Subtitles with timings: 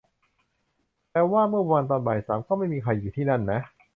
[1.11, 3.61] แต่ว่าเมื่อวานตอนบ่ายสามก็ไม่มีใครอยู่ที่นั่นนะ